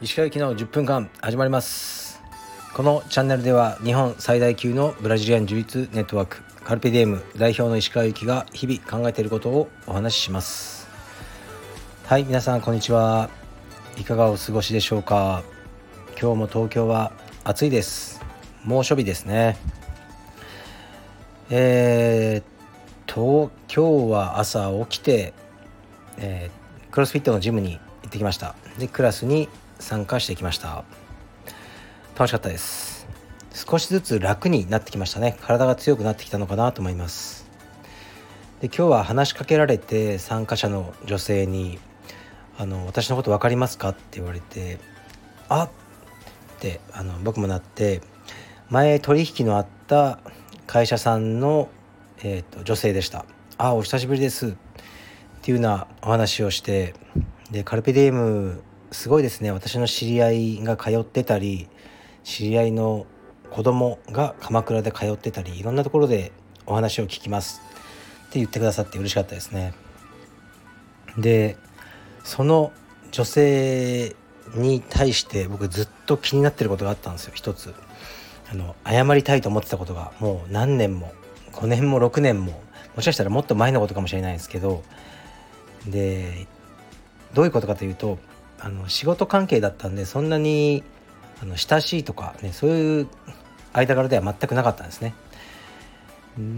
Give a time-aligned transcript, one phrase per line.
[0.00, 2.22] 石川行きの10分間始まります。
[2.72, 10.88] このチャンネルでは日本最大級のブラジリアン自立ネットワークカルペディエム代表の石川行きが日々考えていることをお話しします。
[12.06, 13.28] はい皆さんこんにちは。
[13.98, 15.42] いかがお過ごしでしょうか。
[16.18, 17.12] 今日も東京は
[17.44, 18.22] 暑いです。
[18.64, 19.58] 猛暑日ですね。
[21.50, 22.44] えー、っ
[23.10, 25.34] と今日は朝起きて、
[26.16, 29.48] えー、クロスフィットのジムに行ってきましたでクラスに
[29.80, 30.84] 参加してきました
[32.14, 33.08] 楽しかったです
[33.52, 37.50] 少しずつ楽になってきましたね体が強くなってきたのかなと思います
[38.60, 41.80] で今日は話しかけられて参加者の女性に
[42.58, 44.78] 「あの私のこと分かりますか?」って言われて
[45.50, 45.70] 「あっ!」っ
[46.60, 48.02] てあの僕もなって
[48.68, 50.20] 前取引のあった
[50.68, 51.68] 会社さんの、
[52.22, 53.24] えーと、女性でした
[53.58, 54.52] 「あお久しぶりです」っ
[55.42, 56.94] ていうようなお話をして
[57.50, 59.52] でカルペディエムすごいですね。
[59.52, 61.68] 私の知り合いが通ってたり
[62.24, 63.06] 知り合いの
[63.50, 66.32] 子供が鎌倉で通ってたりいろんなところで
[66.66, 67.62] お話を聞きます。
[68.28, 69.72] って言ってくださって嬉しかったですね。
[71.18, 71.56] で
[72.22, 72.72] その
[73.10, 74.14] 女性
[74.54, 77.32] に対して僕ずっと気になってることがあったんですよ。
[77.34, 77.74] 一つ。
[78.52, 81.12] あの謝りたいと思ってたことがもう何年も
[81.60, 82.60] 5年も6年も
[82.96, 84.82] もしかしたらもっと前のことかもしれないですけど
[85.86, 86.46] で
[87.34, 88.18] どういうことかというと
[88.58, 90.82] あの仕事関係だったんでそんなに
[91.42, 93.08] あの親しいとかねそういう
[93.72, 95.14] 間柄では全くなかったんですね。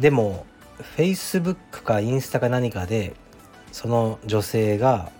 [0.00, 0.46] でも
[0.96, 3.14] Facebook かインスタか何かで
[3.70, 5.10] その女性が、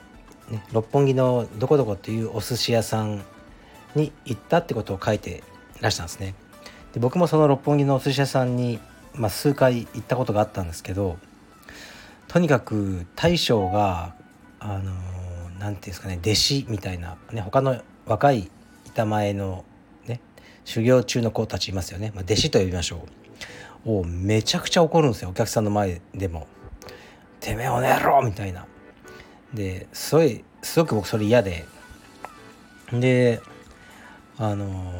[0.51, 3.23] ね、六本木のどこどこっていうお寿司屋さん
[3.95, 5.43] に行ったってことを書いて
[5.81, 6.35] らしたんですね。
[6.93, 8.79] で僕もその六本木のお寿司屋さんに、
[9.15, 11.19] まあ、数回行ったことがあったんですけど
[12.29, 14.15] とにかく大将が
[14.59, 14.93] あの
[15.59, 18.51] 何ていうんですかね弟子みたいな、ね、他の若い
[18.87, 19.65] 板前の
[20.07, 20.21] ね
[20.65, 23.23] 修行中の子たちいますよね、まあ、弟子と呼びましょう。
[23.85, 25.31] をめちゃくちゃ怒るんですよ。
[25.31, 26.47] お客さんの前でも
[27.41, 28.67] 「てめえおねろ!」みたいな。
[29.53, 31.65] ですごいすごく僕それ嫌で。
[32.93, 33.41] で
[34.39, 34.93] あの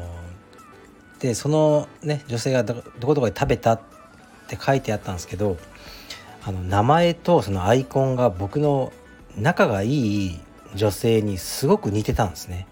[1.19, 3.81] でそのね女性がどこどこで食べたっ
[4.43, 5.57] って書いてあったんですけど
[6.43, 8.91] あの名前とそのアイコンが僕の
[9.37, 10.39] 仲がいい
[10.75, 12.67] 女性にすごく似てたんですね。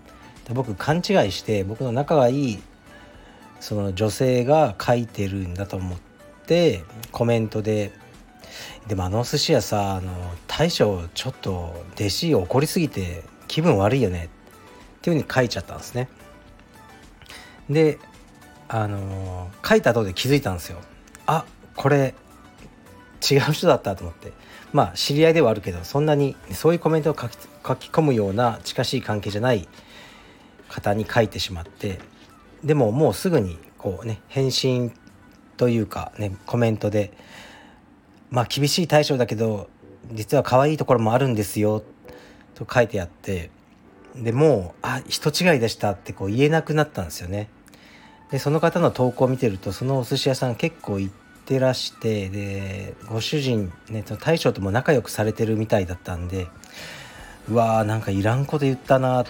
[0.48, 2.64] で僕勘違いして僕の仲がいい
[3.60, 6.00] その女性が書いてるんだと思っ
[6.46, 7.92] てコメントで
[8.88, 10.12] 「でもあの寿司屋さあの
[10.48, 14.26] 大将ちょっと弟子怒りすぎて気分悪いよね」
[14.98, 16.10] っていうふうに書いちゃったんですね。
[17.70, 18.00] で
[18.68, 20.80] あの書いた後で気づいたんですよ。
[21.26, 21.46] あ
[21.82, 22.14] これ
[23.28, 24.34] 違う人だったと思って
[24.72, 27.38] まあ知り合いではあるけどそんなにそういうコメントを書き
[27.68, 29.68] 書き込むような近しい関係じゃない
[30.70, 31.98] 方に書いてしまって
[32.64, 34.94] でももうすぐにこうね返信
[35.58, 37.12] というかねコメントで
[38.30, 39.68] まあ厳しい対象だけど
[40.14, 41.84] 実は可愛いところもあるんですよ
[42.54, 43.50] と書いてあって
[44.16, 47.50] でもうあ人違いでしたってこう言えなくなったんですよね。
[48.30, 51.14] でその方の投稿を見てるとそのお寿司屋さん結構行っ
[51.60, 56.48] らしてでご主人ね大将とも仲良くされてるみたいだったんで
[57.50, 59.26] うわーなんかいらんこと言ったなっ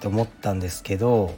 [0.00, 1.34] て思ったんですけど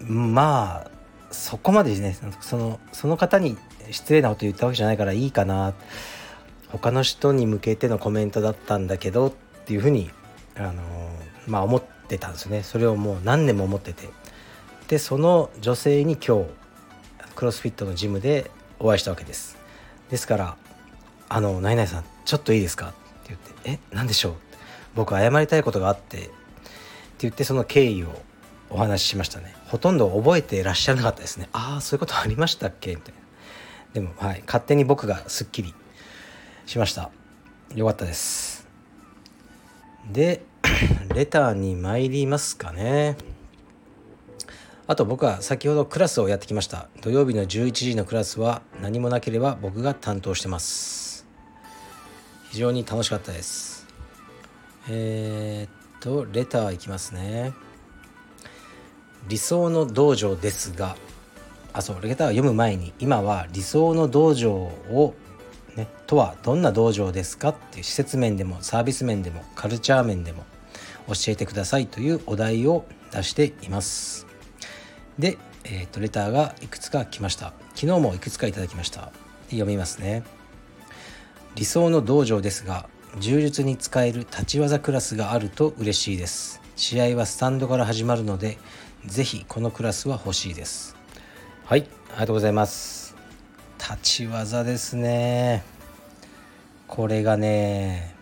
[0.00, 0.90] まあ
[1.30, 3.56] そこまでねそのその方に
[3.90, 5.74] 失礼なこと言ったわけじゃないからいいかな
[6.68, 9.32] 他の人に向けてのコメントだったんだけどっ
[9.66, 10.10] ていうふうに
[10.56, 10.82] あの
[11.46, 12.62] まあ思ってたんですね。
[12.62, 14.08] それをもう何年も思ってて。
[14.88, 16.46] でその女性に今日
[17.36, 18.50] クロスフィットのジムで
[18.80, 19.59] お会いしたわけです。
[20.10, 20.56] ですから
[21.28, 22.96] 「あの何々さんちょっといいですか?」って
[23.28, 24.34] 言って「え何でしょう?」
[24.94, 26.30] 僕謝りたいことがあってって
[27.20, 28.22] 言ってその経緯を
[28.70, 29.54] お話ししましたね。
[29.66, 31.48] ほとんど覚えてらっしゃらなかったですね。
[31.52, 32.94] ああそういうことありましたっけ？
[32.94, 33.20] みたいな。
[33.94, 35.74] でもはい勝手に僕がすっきり
[36.66, 37.10] しました。
[37.74, 38.66] よかったです。
[40.10, 40.42] で
[41.14, 43.16] レターに参りますかね。
[44.90, 46.88] あと僕は先ほどクラスをやってきました。
[47.00, 51.28] 土曜日の11時のクラスは何もなければ僕が担当してます。
[52.50, 53.86] 非常に楽しかったです。
[54.88, 57.52] えー、っとレターいきますね。
[59.28, 60.96] 理想の道場ですが。
[61.72, 65.14] あそうレターを読む前に今は理想の道場を
[65.76, 70.42] ね、とはどんな道場ですかっていう施設面でもサービス面でもカルチャー面でも
[71.06, 74.29] 教えてくださいというお題を出しています。
[75.20, 77.52] で、えーと、レターがいくつか来ました。
[77.74, 79.12] 昨日もいくつかいただきました。
[79.50, 80.24] 読みますね。
[81.54, 82.88] 理理想の道場ですが
[83.18, 86.60] 柔術に使える立ち技クラスがあると嬉しいです。
[86.76, 88.56] 試合はスタンドから始まるので
[89.04, 90.96] ぜひこのクラスは欲しいです。
[91.64, 93.14] はいありがとうございます。
[93.78, 95.64] 立ち技ですね。
[96.86, 98.19] これがね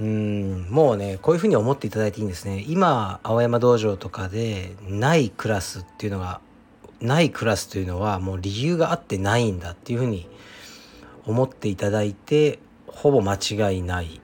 [0.00, 6.40] うんもうねこういうふうに思っていただいていいんですね今青山道場とかでないクラスっていうのが
[7.00, 10.26] ないクラスというのはもう理由があってないんだっていうふうに
[11.26, 14.20] 思っていただいてほぼ間違いない。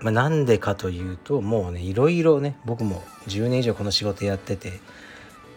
[0.00, 4.80] まあ、なんでかというともうねいろいろね僕も10年以上この仕事やってて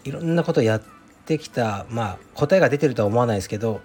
[0.03, 0.81] いろんなことやっ
[1.25, 3.79] てきたまあ答えが出てるとは思わないですけど、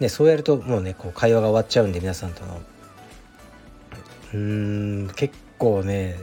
[0.00, 2.62] ね、そうやるともうねこう会話が終わっちゃうんで皆さんとの
[4.36, 6.16] うーん結構ね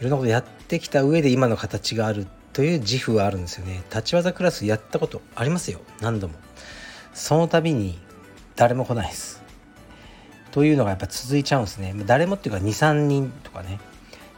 [0.00, 3.82] いろんなことやってきた上で今の形があるという自負はあるんですよね。
[3.90, 5.80] 立ち技クラスやったことありますよ。
[6.00, 6.34] 何度も。
[7.14, 7.98] その度に
[8.56, 9.42] 誰も来ないです。
[10.50, 11.94] というのがやっぱ続いちゃうんですね。
[12.06, 13.78] 誰もっていうか23人とかね。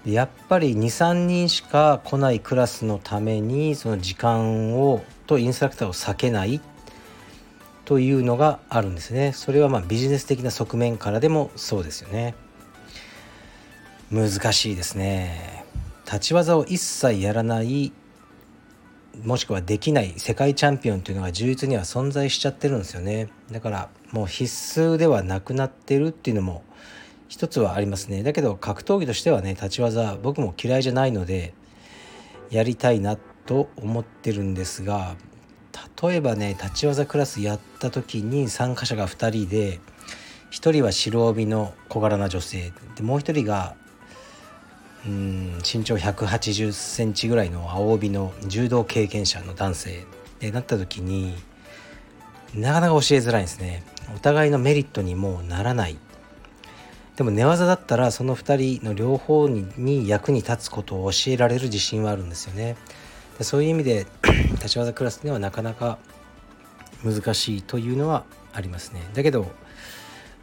[0.04, 6.60] やっぱり23人しか来ないクラスのためにその時間をとインストラクターを避けない。
[7.84, 9.32] というのがあるんですね。
[9.32, 12.34] それはまあビジネス的な側面からでもそうですよね。
[14.12, 15.64] 難しいですね。
[16.04, 17.92] 立ち技を一切やらない
[19.24, 23.30] もしくはできない世界チャンピオンというのが充実には存在しちゃってるんですよね。
[23.50, 24.44] だからもう必
[24.80, 26.62] 須ではなくなってるっていうのも
[27.28, 28.22] 一つはありますね。
[28.22, 31.54] だけど格闘技としてはね立ち技僕も嫌いじゃないので
[32.50, 33.16] やりたいな
[33.46, 35.16] と思ってるんですが
[36.02, 39.80] 例えばね立ち技クラスやった時に参加者が2人で
[40.50, 43.74] 1人は白帯の小柄な女性でもう1人が
[45.06, 50.04] うん身長180センチぐらいの青帯の柔道経験者の男性
[50.38, 51.34] でなった時に
[52.54, 53.82] なかなか教えづらいんですね。
[54.14, 55.96] お互いのメリットにもならない。
[57.16, 62.76] でも寝技だったらその2人の両方に役に立つことを教えられる自信はあるんですよね。
[63.38, 64.06] でそういう意味で
[64.52, 65.98] 立ち技クラスではなかなか
[67.04, 69.00] 難しいというのはありますね。
[69.14, 69.50] だけど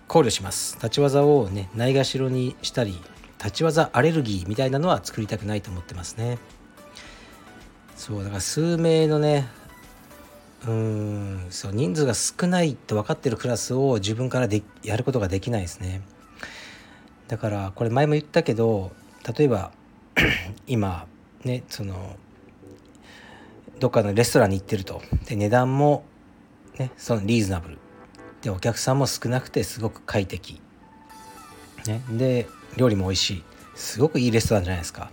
[0.08, 0.76] 考慮します。
[0.76, 3.00] 立ち技をねないがしろにしたり
[3.40, 6.38] 立ち技アレルギーみたいなのは作りたくないと思ってますね。
[7.96, 9.48] そうだから数名のね
[10.68, 16.02] うんそう人数が少ないと分かってるクラスを自分からでやることができないですね。
[17.28, 18.92] だからこれ前も言ったけど
[19.38, 19.72] 例えば
[20.68, 21.08] 今
[21.44, 22.18] ねその
[23.80, 25.02] どっかのレストランに行ってると。
[25.26, 26.04] で値段も
[26.78, 27.78] ねそのリーズナブル。
[28.42, 30.62] でお客さんも少なくてすごく快適、
[31.86, 32.48] ね、で
[32.78, 33.44] 料理も美味しい。
[33.76, 35.12] すごくいいレストランじゃないですか。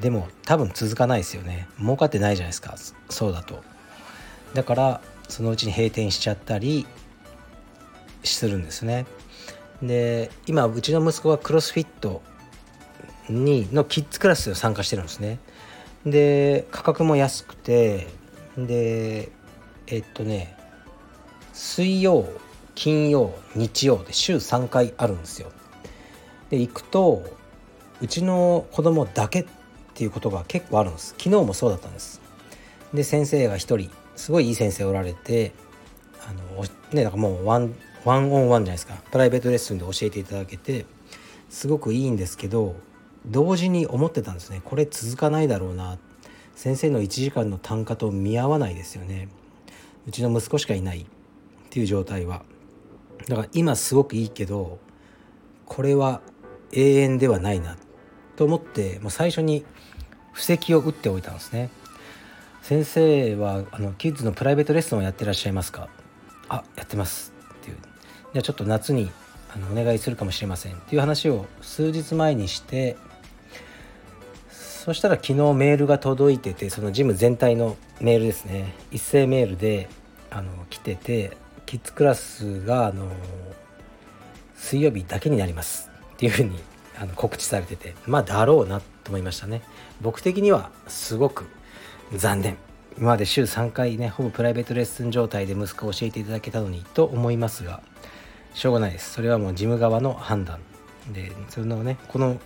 [0.00, 1.68] でも多分続かないですよね。
[1.78, 2.76] 儲かってないじゃないですか。
[3.08, 3.62] そうだと。
[4.54, 6.86] だからそのうちに閉店しちゃったり
[8.24, 9.06] するんですね。
[9.82, 12.22] で今うちの息子はクロスフィット
[13.28, 15.38] にのキッズクラスを参加してるんですね。
[16.04, 18.08] で価格も安くて
[18.56, 19.30] で
[19.86, 20.56] えっとね
[21.52, 22.26] 水曜
[22.74, 25.52] 金曜日曜で週3回あるんですよ。
[26.50, 27.22] で行くと
[28.00, 29.46] うちの子供だけっ
[29.94, 31.14] ていうことが結構あるんです。
[31.18, 32.20] 昨日もそうだったんです。
[32.92, 35.52] で先生が1人すごいいい先生おられて
[36.26, 37.74] あのねなんかもうワン
[38.04, 38.94] ワンオンワンじゃないですか。
[39.10, 40.86] プライベートレッスンで教えていただけて
[41.48, 42.74] すごくいいんですけど
[43.26, 44.60] 同時に思ってたんですね。
[44.64, 45.98] これ続かないだろうな。
[46.56, 49.28] 先生の1時間の単価と見合わないですよね。
[50.06, 51.00] うちの息子しかいない。
[51.00, 51.04] っ
[51.70, 52.42] ていう状態は。
[53.28, 54.78] だから今すごくいいけど
[55.66, 56.20] これは
[56.72, 57.76] 永遠ではないな
[58.36, 59.64] と思ってもう最初に
[60.32, 61.70] 布石を打っておいたんですね。
[62.62, 65.88] 先生はあのキッズのプライベートレッスンをやってらっしゃいますか
[66.48, 67.76] あやってますっていう。
[68.32, 69.10] じゃあちょっと夏に
[69.52, 72.96] あのお願いするかもしれませんっていう話を数日前にして
[74.50, 78.74] そしたら昨日メールが届いててそのジム全体のメールですね。
[78.90, 79.88] 一斉メールで
[80.30, 81.36] あの来てて
[81.66, 83.10] キッズクラスがあの
[84.54, 85.89] 水曜日だけになります。
[86.20, 86.58] っていうふうに
[86.98, 89.62] あの告知されててまあだろうなと思いましたね。
[90.02, 91.46] 僕的にはすごく
[92.14, 92.58] 残念。
[92.98, 97.80] 今まで週3回ねほぼプライベートレッスン状態で息子を教えていただけたのにと思いますが
[98.52, 99.14] しょうがないです。
[99.14, 100.60] それはもう事務側の判断。
[101.10, 102.38] でそのねこの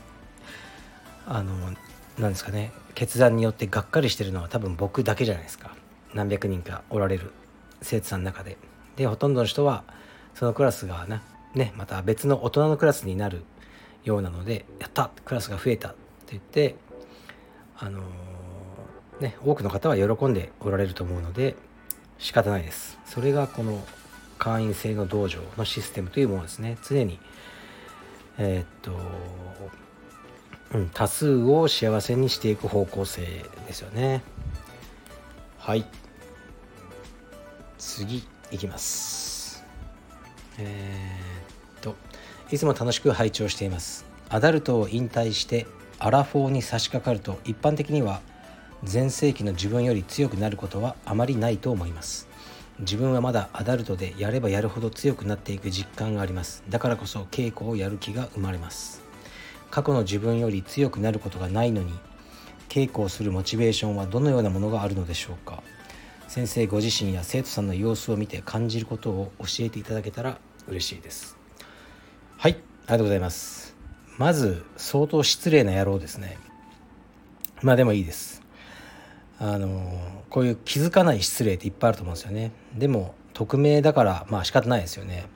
[1.26, 1.72] あの
[2.16, 5.74] なんですかね決断によってがっかりしてるのは多分僕だけじゃないですか。
[6.14, 7.32] 何百人かおられる
[7.82, 8.56] 生徒さんの中で。
[8.94, 9.82] でほとんどの人は
[10.36, 11.24] そのクラスがな
[11.56, 13.42] ねまた別の大人のクラスになる
[14.04, 15.98] ようなのでやったクラスが増えたって
[16.32, 16.76] 言って
[17.76, 21.56] あのー、ね多くの方は喜んでおられると思うので
[22.18, 22.98] 仕方ないです。
[23.04, 23.84] それがこの
[24.38, 26.78] 会員制の道場のシステムというものですね。
[26.86, 27.18] 常に
[28.38, 28.92] えー、っと、
[30.72, 33.22] うん、多数を幸せにしていく方向性
[33.66, 34.22] ですよね。
[35.58, 35.86] はい。
[37.78, 39.64] 次いきます。
[40.58, 41.96] えー、っと
[42.54, 44.04] いつも楽しく拝聴しています。
[44.28, 45.66] アダルトを引退して
[45.98, 48.20] アラフォーに差し掛かると一般的には
[48.84, 52.28] 全盛期の自分より強くなることはあまりないと思います。
[52.78, 56.62] 自分はまだアダルトでやればやるほど強くなっていく実感があります。
[56.68, 59.02] だからこそ稽古をやる気が生まれます。
[59.72, 61.92] 過去の自分より強くなることがないのに
[62.68, 65.64] 稽古をするモチベーションはどのようなものがあるのでしょうか。
[66.28, 71.33] 先生ご自身や生徒さんの様子を見て感じることを教えていただけたら嬉しいです。
[72.36, 73.76] はいありがとうございます。
[74.18, 76.38] まず相当失礼な野郎ですね。
[77.62, 78.42] まあでもいいです。
[79.38, 82.52] あのこういう気づかない失礼っていっぱいあると思うんですよね。
[82.76, 85.26] でも匿名だからまあ仕方ないですよね。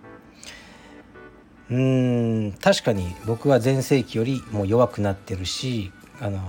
[1.71, 6.41] うーん確かに僕は全盛期よりも弱くなってるしあの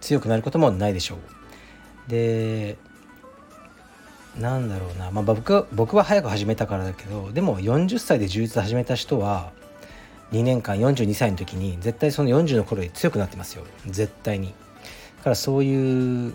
[0.00, 2.10] 強くなることもないでしょう。
[2.10, 2.78] で
[4.38, 9.52] なんだろうな、まあ、僕は僕は早く始めたからだけどでも40歳で充実始めた人は
[10.32, 13.64] 2年間42歳の時に絶対その40の頃より強くなってますよ。
[13.86, 14.48] 絶対に。
[14.48, 16.34] だからそういう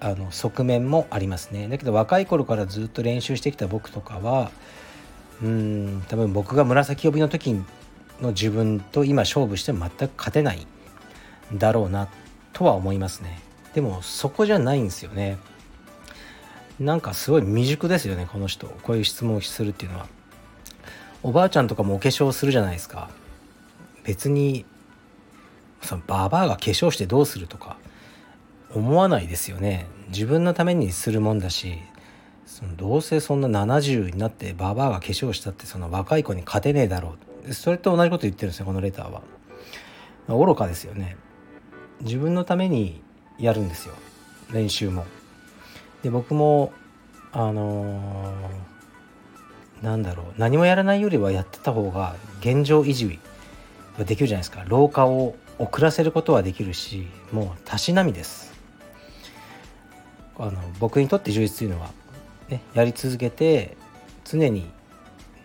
[0.00, 1.68] あの側面もありますね。
[1.68, 4.50] だけど若い頃からずっと練習してきた僕とかは
[5.42, 7.52] うん多分僕が紫帯の時
[8.20, 10.66] の自分と今勝負しても全く勝てない
[11.52, 12.08] だろうな
[12.52, 13.40] とは思いますね。
[13.74, 15.38] でもそこじゃないんですよね。
[16.80, 18.66] なんかすごい未熟ですよねこの人。
[18.66, 20.06] こういう質問をするっていうのは。
[21.22, 23.10] おばあちゃんとかもお化粧するじゃないですか。
[24.02, 24.64] 別に
[25.82, 27.76] そのババアが化粧してどうするとか
[28.74, 29.86] 思わないですよね。
[30.08, 31.78] 自分のためにするもんだし
[32.46, 37.52] そのどうせそんな70になってババアが化粧したってその若い子に勝てねえだろう。
[37.52, 39.20] それと同じこと言ってるんですよこのレターは。
[40.28, 41.18] 愚かですよね。
[42.00, 43.02] 自分のために
[43.38, 43.94] やるんですよ。
[44.50, 45.04] 練習も。
[46.02, 46.72] で僕も
[47.32, 53.20] あのー、なんだろう何もやらないよりはやってた方が現状維持
[53.98, 54.64] はできるじゃないですか。
[54.66, 58.52] 老化を遅らせることはできるしもうたしなみです。
[60.38, 61.90] あの僕にとって充実というのは、
[62.48, 63.76] ね、やり続けて
[64.24, 64.70] 常に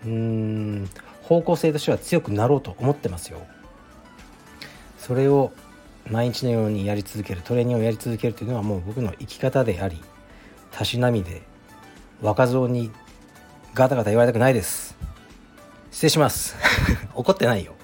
[0.05, 0.89] うん
[1.23, 3.45] 方向性としては強くなろうと思ってますよ。
[4.97, 5.51] それを
[6.09, 10.01] 毎日のようにやり続けるトレーニングをやり続けるというのはもう僕の生き方であり
[10.75, 11.41] たしなみで
[12.21, 12.91] 若造に
[13.73, 14.97] ガタガタ言われたくないです。
[15.89, 16.53] 失礼します。
[17.15, 17.74] 怒ってないよ